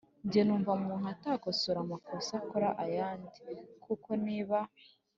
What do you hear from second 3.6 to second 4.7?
Kuko niba